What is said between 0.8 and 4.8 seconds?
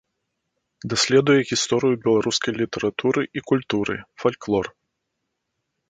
Даследуе гісторыю беларускай літаратуры і культуры, фальклор.